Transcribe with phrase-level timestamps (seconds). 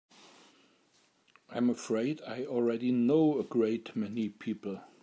[1.47, 4.81] I'm afraid I already know a great many people.